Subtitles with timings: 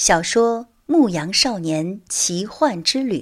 [0.00, 3.18] 小说《牧羊少年奇幻之旅》，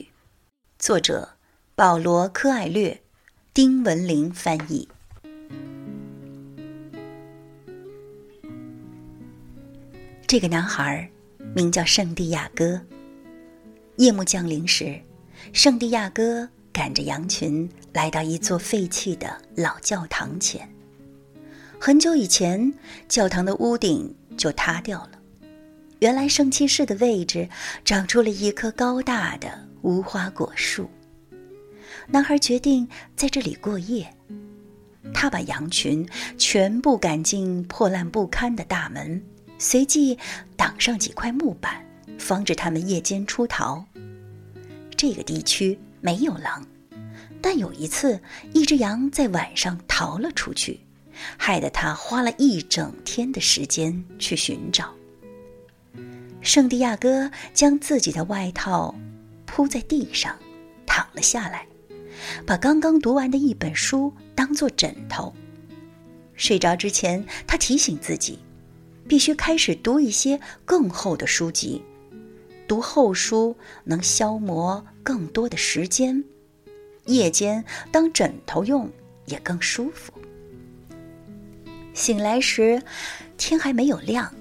[0.78, 1.30] 作者
[1.74, 3.02] 保罗·柯艾略，
[3.52, 4.88] 丁文林翻译。
[10.24, 11.10] 这个男孩
[11.52, 12.80] 名叫圣地亚哥。
[13.96, 15.00] 夜幕降临时，
[15.52, 20.72] 圣地亚哥赶着羊群来到一座废弃的老教堂前。
[21.80, 22.72] 很久以前，
[23.08, 25.17] 教堂的屋顶就塌掉了。
[26.00, 27.48] 原来圣骑士的位置
[27.84, 29.48] 长出了一棵高大的
[29.82, 30.88] 无花果树。
[32.06, 34.08] 男孩决定在这里过夜。
[35.14, 36.06] 他把羊群
[36.36, 39.22] 全部赶进破烂不堪的大门，
[39.58, 40.16] 随即
[40.56, 41.84] 挡上几块木板，
[42.18, 43.84] 防止他们夜间出逃。
[44.96, 46.66] 这个地区没有狼，
[47.40, 48.20] 但有一次，
[48.52, 50.80] 一只羊在晚上逃了出去。
[51.36, 54.94] 害得他花了一整天的时间去寻找。
[56.40, 58.94] 圣地亚哥将自己的外套
[59.44, 60.36] 铺在地上，
[60.86, 61.66] 躺了下来，
[62.46, 65.34] 把刚刚读完的一本书当做枕头。
[66.34, 68.38] 睡着之前，他提醒自己，
[69.08, 71.82] 必须开始读一些更厚的书籍。
[72.68, 76.22] 读厚书能消磨更多的时间，
[77.06, 78.90] 夜间当枕头用
[79.26, 80.12] 也更舒服。
[81.94, 82.80] 醒来时，
[83.36, 84.32] 天还没有亮。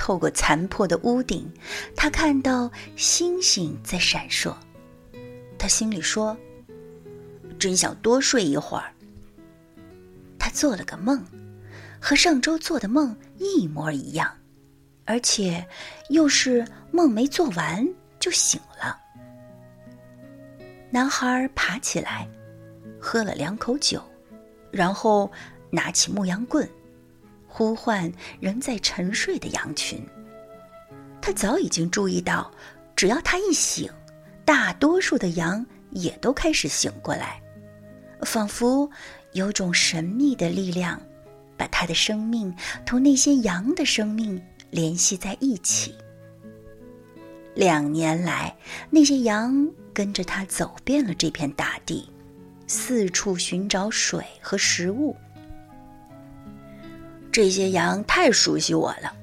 [0.00, 1.52] 透过残破的屋顶，
[1.96, 4.54] 他看到星星在闪烁。
[5.58, 6.38] 他心里说
[7.58, 8.94] ：“真想多睡一会儿。”
[10.38, 11.20] 他做了个梦，
[12.00, 14.32] 和上周做的梦一模一样，
[15.04, 15.66] 而且
[16.10, 17.86] 又是梦没做完
[18.20, 18.96] 就醒了。
[20.90, 22.28] 男孩爬起来，
[23.00, 24.00] 喝了两口酒，
[24.70, 25.28] 然后。
[25.70, 26.66] 拿起牧羊棍，
[27.58, 30.00] 呼唤仍在沉睡的羊群。
[31.20, 32.48] 他早已经注意到，
[32.94, 33.90] 只要他一醒，
[34.44, 37.42] 大多数的羊也都开始醒过来，
[38.22, 38.88] 仿佛
[39.32, 41.02] 有种神秘的力量，
[41.56, 42.54] 把他的生命
[42.86, 44.40] 同那些羊的生命
[44.70, 45.92] 联系在一起。
[47.56, 48.56] 两年来，
[48.88, 52.08] 那些羊跟着他走遍了这片大地，
[52.68, 55.16] 四处寻找水和食物。
[57.38, 59.14] 这些羊太熟悉我了，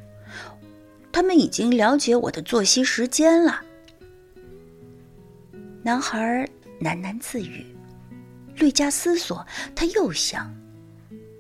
[1.12, 3.62] 他们已经了解我的作息时间了。
[5.84, 6.50] 男孩
[6.80, 7.66] 喃喃自语，
[8.56, 9.46] 略加思索，
[9.76, 10.50] 他又想，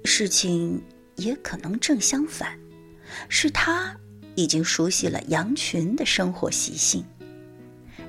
[0.03, 0.83] 事情
[1.15, 2.59] 也可能正相反，
[3.29, 3.95] 是他
[4.35, 7.05] 已经熟悉了羊群的生活习性。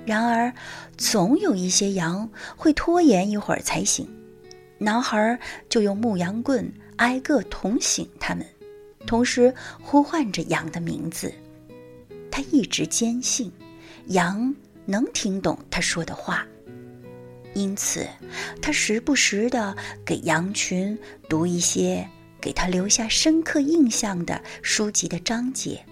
[0.05, 0.53] 然而，
[0.97, 4.09] 总有一些羊会拖延一会儿才醒，
[4.77, 5.39] 男孩
[5.69, 6.69] 就用牧羊棍。
[6.97, 8.47] 挨个捅醒他们，
[9.07, 11.33] 同时呼唤着羊的名字。
[12.31, 13.51] 他一直坚信，
[14.09, 16.47] 羊能听懂他说的话，
[17.55, 18.07] 因此
[18.61, 19.75] 他时不时的
[20.05, 22.07] 给羊群读一些
[22.41, 25.83] 给他留下深刻印象的书籍的章节，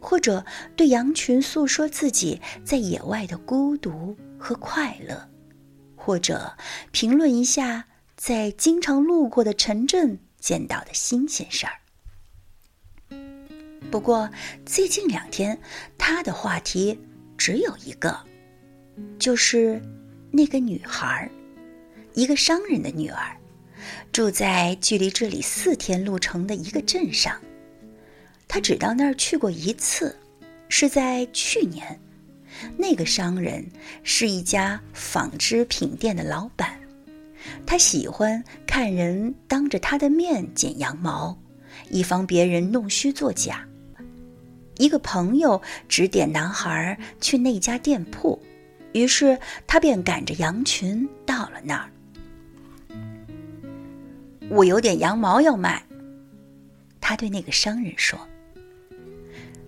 [0.00, 0.44] 或者
[0.74, 5.28] 对羊群诉说自己在野外的孤独和快乐，
[5.94, 6.56] 或者
[6.90, 7.84] 评论一下
[8.16, 10.18] 在经常路过的城镇。
[10.40, 11.72] 见到的新鲜事儿。
[13.90, 14.28] 不过
[14.66, 15.58] 最近两天，
[15.96, 16.98] 他的话题
[17.38, 18.18] 只有一个，
[19.18, 19.80] 就是
[20.30, 21.30] 那个女孩，
[22.14, 23.36] 一个商人的女儿，
[24.10, 27.40] 住在距离这里四天路程的一个镇上。
[28.48, 30.16] 他只到那儿去过一次，
[30.68, 31.98] 是在去年。
[32.76, 33.64] 那个商人
[34.02, 36.80] 是一家纺织品店的老板。
[37.66, 41.36] 他喜欢看人当着他的面剪羊毛，
[41.90, 43.66] 以防别人弄虚作假。
[44.76, 48.40] 一个朋友指点男孩去那家店铺，
[48.92, 51.90] 于是他便赶着羊群到了那儿。
[54.50, 55.82] 我有点羊毛要卖，
[57.00, 58.18] 他对那个商人说。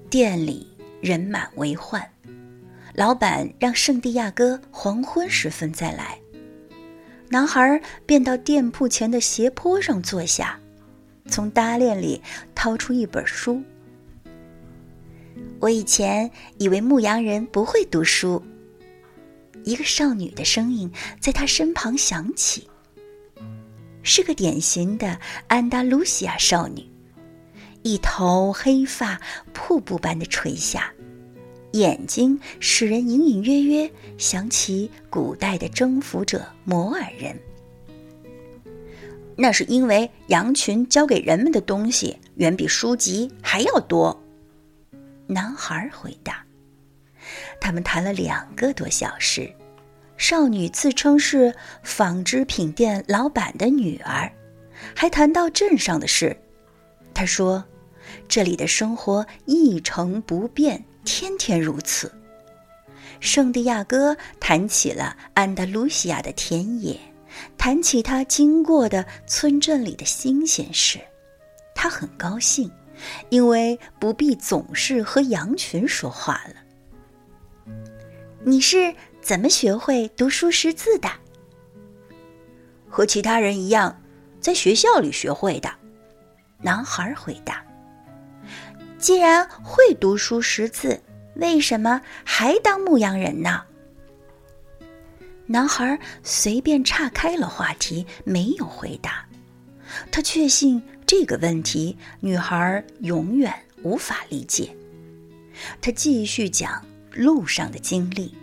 [0.09, 0.67] 店里
[1.01, 2.09] 人满为患，
[2.95, 6.19] 老板让圣地亚哥黄昏时分再来。
[7.29, 10.61] 男孩便到店铺前的斜坡上坐下，
[11.29, 12.23] 从搭链里
[12.55, 13.63] 掏出一本书。
[15.61, 18.43] 我以前以为牧羊人不会读书。
[19.65, 20.91] 一个少女的声音
[21.21, 22.69] 在他身旁响起，
[24.03, 25.19] 是个典型的
[25.49, 26.85] 安达卢西亚少女，
[27.83, 29.21] 一头黑发
[29.53, 30.93] 瀑布般的垂下。
[31.73, 37.39] 眼睛使人隐隐约约想起古代的征服者摩尔人。
[39.37, 44.19] 那是因为羊群教给人们的东西远比书籍还要多。
[45.27, 46.45] 男孩回答。
[47.61, 49.53] 他们谈了两个多小时。
[50.17, 54.33] 少女自称是纺织品店老板的女儿，
[54.95, 56.35] 还谈到镇上的事。
[57.13, 57.63] 她说
[58.27, 62.11] ：“这里的生活一成不变，天天如此。”
[63.21, 66.99] 圣地亚哥谈起了安达卢西亚的田野，
[67.59, 70.99] 谈起他经过的村镇里的新鲜事。
[71.75, 72.71] 他很高兴，
[73.29, 77.75] 因为不必总是和羊群说话了。
[78.45, 78.95] 你是？
[79.23, 81.11] 怎么学会读书识字的？
[82.89, 84.01] 和其他人一样，
[84.41, 85.69] 在学校里学会的。
[86.63, 87.61] 男孩回答
[88.99, 91.03] ：“既然会读书识字，
[91.35, 93.65] 为什么还当牧羊人呢？”
[95.47, 99.27] 男孩随便岔开了话题，没有回答。
[100.13, 104.77] 他确信这个问题，女孩永远无法理解。
[105.81, 108.35] 他继续讲路上的经历。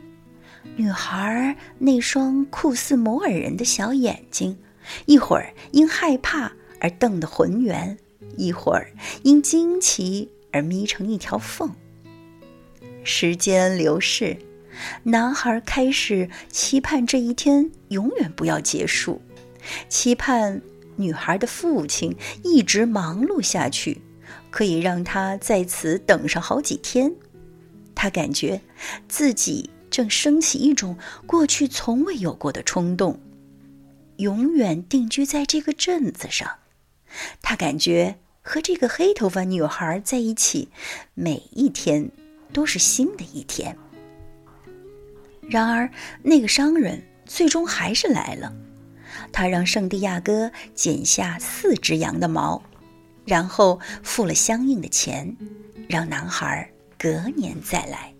[0.77, 4.57] 女孩那双酷似摩尔人的小眼睛，
[5.05, 7.97] 一会儿因害怕而瞪得浑圆，
[8.37, 8.91] 一会儿
[9.23, 11.75] 因惊奇而眯成一条缝。
[13.03, 14.37] 时间流逝，
[15.03, 19.21] 男孩开始期盼这一天永远不要结束，
[19.89, 20.61] 期盼
[20.95, 24.01] 女孩的父亲一直忙碌下去，
[24.49, 27.13] 可以让他在此等上好几天。
[27.93, 28.61] 他感觉
[29.07, 29.69] 自己。
[29.93, 30.97] 正升起一种
[31.27, 33.19] 过去从未有过的冲动，
[34.15, 36.49] 永远定居在这个镇子上。
[37.43, 40.69] 他感觉和这个黑头发女孩在一起，
[41.13, 42.09] 每一天
[42.51, 43.77] 都是新的一天。
[45.47, 45.87] 然而，
[46.23, 48.51] 那个商人最终还是来了。
[49.31, 52.61] 他让圣地亚哥剪下四只羊的毛，
[53.25, 55.35] 然后付了相应的钱，
[55.87, 58.13] 让男孩隔年再来。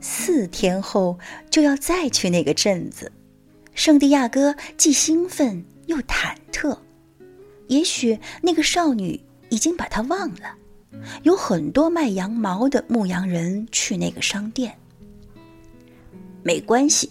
[0.00, 1.18] 四天后
[1.50, 3.12] 就要再去那个镇子，
[3.74, 6.78] 圣地亚哥既兴奋又忐忑。
[7.68, 10.56] 也许那个少女已经把他忘了。
[11.22, 14.76] 有很多卖羊毛的牧羊人去那个商店。
[16.42, 17.10] 没关系，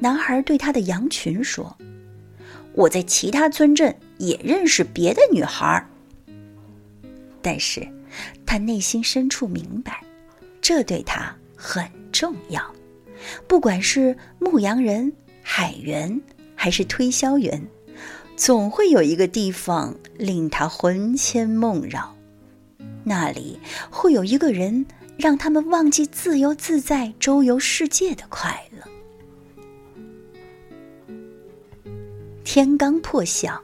[0.00, 1.76] 男孩对他的羊群说
[2.74, 5.84] ：“我在其他村镇也认识别的女孩。”
[7.42, 7.86] 但是，
[8.44, 10.02] 他内心深处明白，
[10.60, 11.34] 这对他。
[11.60, 12.62] 很重要，
[13.48, 15.12] 不管是牧羊人、
[15.42, 16.20] 海员
[16.54, 17.60] 还是推销员，
[18.36, 22.14] 总会有一个地方令他魂牵梦绕。
[23.02, 23.58] 那里
[23.90, 24.86] 会有一个人，
[25.16, 28.88] 让他们忘记自由自在周游世界的快乐。
[32.50, 33.62] 天刚破晓，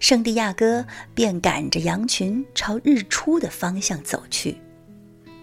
[0.00, 4.56] 圣地亚哥便赶着羊群朝日出的方向走去。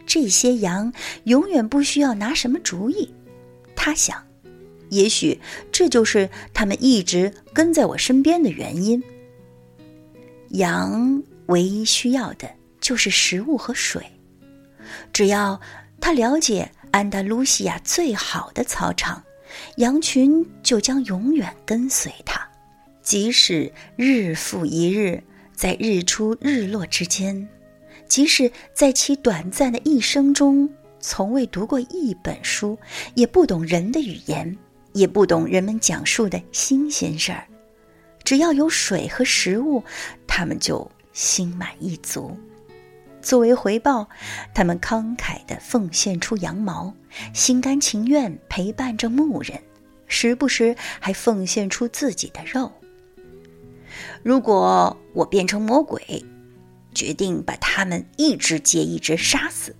[0.07, 0.91] 这些羊
[1.25, 3.13] 永远不需要拿什么主意，
[3.75, 4.25] 他想，
[4.89, 5.39] 也许
[5.71, 8.99] 这就是他们一直跟在我身边的原因。
[10.49, 12.49] 羊唯一需要的
[12.79, 14.03] 就是食物和水，
[15.13, 15.61] 只要
[15.99, 19.23] 他了解安达卢西亚最好的草场，
[19.75, 22.49] 羊群就将永远跟随他，
[23.01, 27.47] 即使日复一日，在日出日落之间。
[28.07, 32.77] 即使在其短暂的一生中，从未读过一本书，
[33.15, 34.57] 也不懂人的语言，
[34.93, 37.47] 也不懂人们讲述的新鲜事儿，
[38.23, 39.83] 只要有水和食物，
[40.27, 42.37] 他们就心满意足。
[43.21, 44.09] 作为回报，
[44.53, 46.93] 他们慷慨地奉献出羊毛，
[47.33, 49.57] 心甘情愿陪伴着牧人，
[50.07, 52.71] 时不时还奉献出自己的肉。
[54.23, 56.23] 如果我变成魔鬼，
[56.93, 59.75] 决定把他们一只接一只杀死，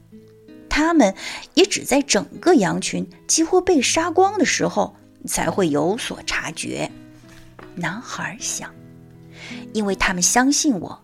[0.70, 1.14] 他们
[1.54, 4.96] 也只在整个羊群几乎被杀光的时候
[5.28, 6.90] 才会有所察觉。
[7.76, 8.74] 男孩想，
[9.74, 11.02] 因为他们相信我，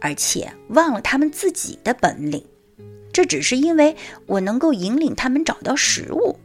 [0.00, 2.44] 而且忘了他们自己的本领。
[3.12, 6.36] 这只是因为我能够引领他们找到食物。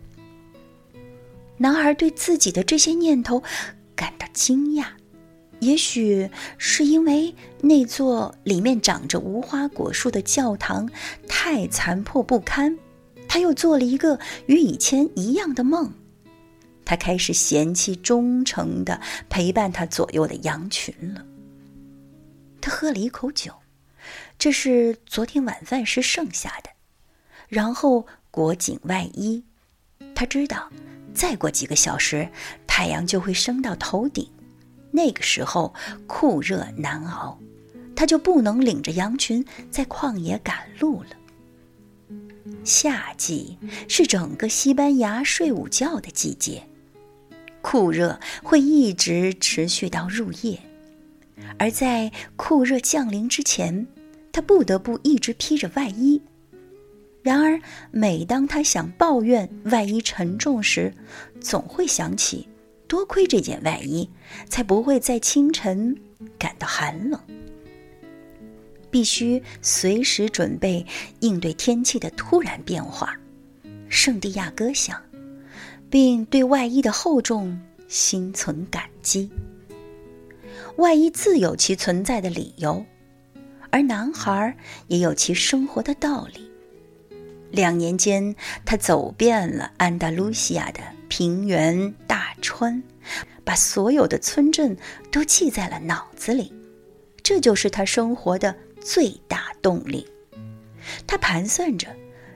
[1.57, 3.41] 男孩对自己的这些念头
[3.95, 4.85] 感到惊讶。
[5.59, 10.89] 也许是因为那座里面长着无花果树的教堂
[11.27, 12.77] 太残破不堪，
[13.27, 15.93] 他又做了一个与以前一样的梦。
[16.85, 18.99] 他开始嫌弃忠诚的
[19.29, 21.23] 陪伴他左右的羊群了。
[22.61, 23.53] 他喝了一口酒，
[24.39, 26.69] 这是昨天晚饭时剩下的，
[27.47, 29.43] 然后裹紧外衣。
[30.15, 30.71] 他知道，
[31.13, 32.29] 再过几个小时，
[32.65, 34.27] 太阳就会升到头顶。
[34.91, 35.73] 那个时候
[36.07, 37.37] 酷热难熬，
[37.95, 41.09] 他就不能领着羊群在旷野赶路了。
[42.63, 46.63] 夏季是整个西班牙睡午觉的季节，
[47.61, 50.59] 酷热会一直持续到入夜，
[51.57, 53.85] 而在酷热降临之前，
[54.31, 56.21] 他不得不一直披着外衣。
[57.21, 57.59] 然而，
[57.91, 60.93] 每当他想抱怨外衣沉重时，
[61.41, 62.47] 总会想起，
[62.89, 64.09] 多亏这件外衣，
[64.49, 65.95] 才不会在清晨
[66.39, 67.21] 感到寒冷。
[68.89, 70.83] 必须随时准备
[71.19, 73.15] 应对天气的突然变化，
[73.87, 74.99] 圣地亚哥想，
[75.87, 79.29] 并对外衣的厚重心存感激。
[80.77, 82.83] 外衣自有其存在的理由，
[83.69, 86.49] 而男孩也有其生活的道理。
[87.51, 92.81] 两年间，他走遍了安达卢西亚的平原大川，
[93.43, 94.77] 把所有的村镇
[95.11, 96.53] 都记在了脑子里。
[97.21, 98.55] 这就是他生活的。
[98.81, 100.07] 最大动力，
[101.05, 101.93] 他盘算着，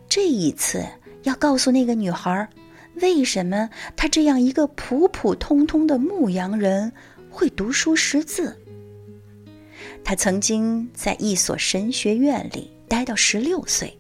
[0.10, 0.86] 这一次
[1.24, 2.50] 要告诉那个女孩，
[2.96, 6.92] 为什么他这样一个普普通通的牧羊人
[7.32, 8.62] 会读书识字。
[10.04, 13.98] 他曾经在一所神学院里待到十六岁，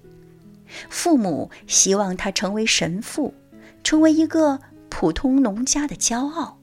[0.90, 3.34] 父母希望他成为神父，
[3.84, 4.60] 成为一个
[4.90, 6.60] 普通农家的骄傲，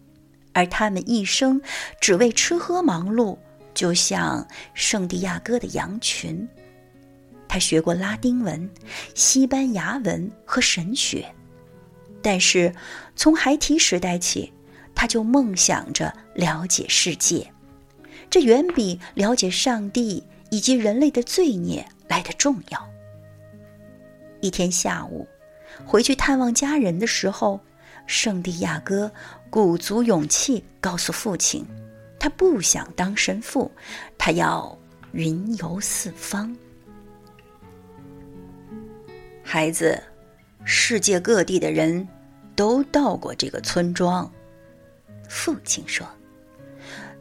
[0.53, 1.61] 而他们一生
[2.00, 3.37] 只为吃喝忙碌。
[3.73, 6.47] 就像圣地亚哥的羊群，
[7.49, 8.69] 他学过拉丁文、
[9.15, 11.33] 西班牙文和神学，
[12.21, 12.75] 但是
[13.15, 14.53] 从孩提时代起，
[14.95, 17.50] 他就梦想着了解世界，
[18.29, 22.91] 这远比了解上帝以及人类的罪孽来的重要。
[24.41, 25.27] 一天下午，
[25.85, 27.61] 回去探望家人的时候，
[28.07, 29.11] 圣地亚哥
[29.49, 31.67] 鼓足勇气告诉父亲。
[32.19, 33.71] 他不想当神父，
[34.19, 34.79] 他要
[35.12, 36.55] 云游四方。
[39.43, 40.00] 孩子，
[40.65, 42.07] 世界各地的人
[42.55, 44.31] 都到过这个村庄。
[45.31, 46.07] 父亲说：“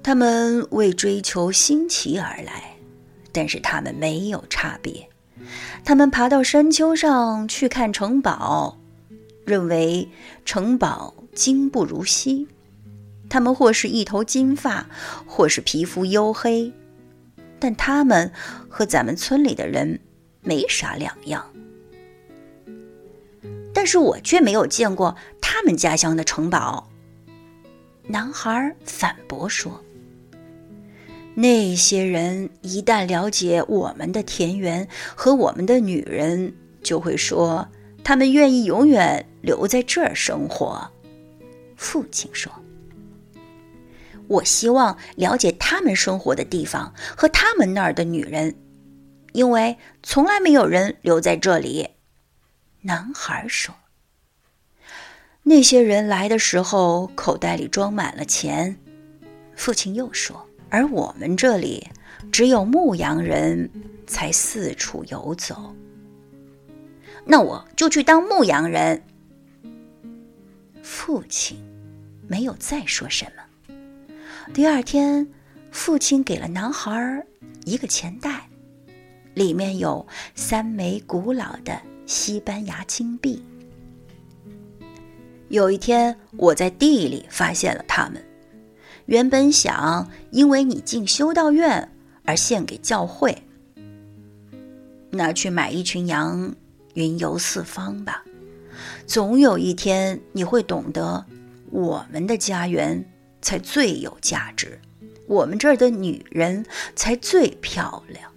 [0.03, 2.75] 他们为追求新奇而来，
[3.31, 5.07] 但是他们没有差别。
[5.83, 8.77] 他们爬到山丘上去看城堡，
[9.45, 10.09] 认为
[10.45, 12.47] 城堡今不如昔。”
[13.29, 14.87] 他们或是一头金发，
[15.27, 16.73] 或是皮肤黝黑，
[17.59, 18.31] 但他们
[18.67, 19.99] 和咱们村里的人
[20.41, 21.45] 没啥两样。
[23.71, 26.89] 但是我却没有见过他们家乡的城堡。
[28.07, 29.79] 男孩反驳说
[31.41, 36.53] ：“那些人一旦了解我们的田园和我们的女人，
[36.83, 37.65] 就会说
[38.03, 40.91] 他们愿意永远留在这儿生活。”
[41.77, 42.51] 父亲说。
[44.27, 48.53] 我希望了解他们生活的地方和他们那儿的女人，
[49.31, 51.91] 因为从来没有人留在这里。
[52.81, 53.73] 男孩说
[55.43, 58.77] ：“那些人来的时候口袋里装满了钱。”
[59.55, 61.87] 父亲又说：“而我们这里
[62.31, 63.69] 只有牧羊人
[64.07, 65.75] 才四处游走。”
[67.25, 69.03] 那我就去当牧羊人。
[70.81, 71.57] 父亲
[72.27, 73.75] 没有再说什么。
[74.53, 75.27] 第二天，
[75.71, 77.23] 父亲给了男孩
[77.65, 78.49] 一个钱袋，
[79.35, 83.43] 里面有三枚古老的西班牙金币。
[85.49, 88.23] 有一天，我在地里发现了它们，
[89.09, 91.91] 原本想因为你进修道院
[92.25, 93.41] 而献给教会，
[95.09, 96.53] 那去买一群羊，
[96.93, 98.23] 云游四方吧。
[99.07, 101.25] 总有一天，你会懂得
[101.71, 103.03] 我们的家园。
[103.41, 104.77] 才最有价值，
[105.25, 108.29] 我们这儿的女人才最漂亮。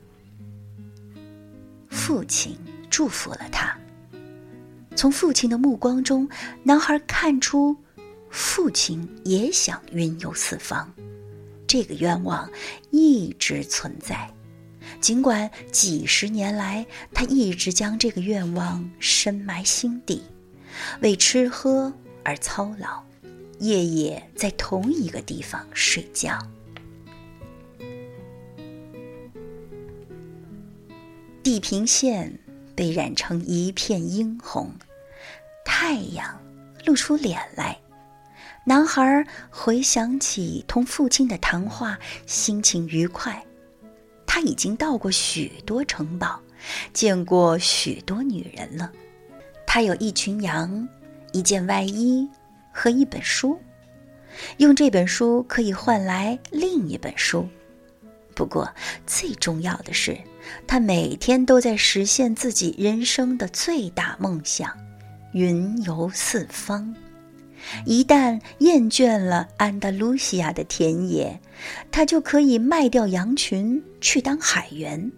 [1.90, 2.56] 父亲
[2.88, 3.76] 祝福了他。
[4.94, 6.28] 从父亲的目光中，
[6.62, 7.76] 男孩看出，
[8.32, 10.92] 父亲也想云游四方。
[11.66, 12.50] 这个愿望
[12.90, 14.28] 一直存在，
[15.00, 20.22] 尽管几十年来他一直将这个愿望深埋心底，
[21.02, 21.92] 为吃喝
[22.24, 23.02] 而操劳。
[23.58, 26.36] 夜夜在同一个地方睡觉。
[31.44, 32.40] 地平线
[32.74, 34.72] 被染成一片殷红，
[35.64, 36.40] 太阳
[36.84, 37.81] 露出脸来。
[38.64, 43.44] 男孩回想起同父亲的谈话，心情愉快。
[44.26, 46.40] 他已经到过许多城堡，
[46.92, 48.90] 见过许多女人了。
[49.66, 50.88] 他有一群羊，
[51.32, 52.28] 一件外衣。
[52.74, 53.60] 和一本书，
[54.56, 57.46] 用这本书可以换来另一本书。
[58.34, 58.66] 不过，
[59.06, 60.18] 最重要的是，
[60.66, 64.74] 他每天都在实现自己人生的最大梦想——
[65.34, 66.94] 云游四方。
[67.84, 71.40] 一旦厌倦了安达卢西亚的田野，
[71.90, 75.10] 他就可以卖掉羊群去当海员。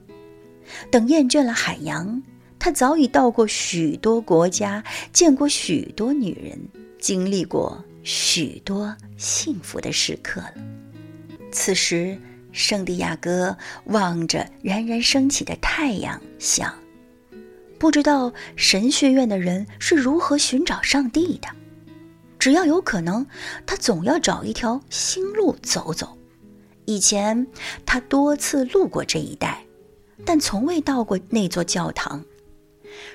[0.91, 2.23] 等厌倦了海洋，
[2.59, 4.83] 他早已到过许多国家，
[5.13, 6.59] 见过许多女人，
[6.99, 10.55] 经历过许多幸福的时刻了。
[11.53, 12.19] 此时，
[12.53, 16.73] 圣地亚哥望着冉冉升起的太阳，想：
[17.79, 21.49] 不知道神学院的人是如何寻找上帝的。
[22.45, 23.27] 只要有可能，
[23.65, 26.19] 他总要找一条新路走走。
[26.85, 27.47] 以前
[27.87, 29.65] 他多次路过这一带，
[30.27, 32.23] 但从未到过那座教堂。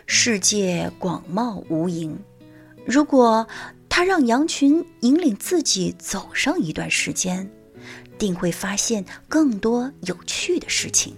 [0.08, 2.16] 世界广袤无垠，
[2.88, 3.48] 如果
[3.88, 7.48] 他让羊群引领自己走上一段时间，
[8.18, 11.16] 定会发现更多有趣的事情。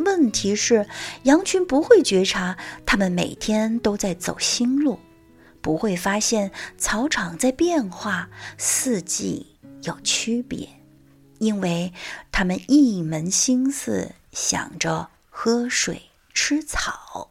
[0.00, 0.86] 问题是，
[1.22, 2.54] 羊群不会觉察
[2.84, 4.98] 他们每天都在走新路。
[5.64, 8.28] 不会发现草场在变化，
[8.58, 10.68] 四季有区别，
[11.38, 11.90] 因为
[12.30, 17.30] 他们一门心思想着喝水吃草。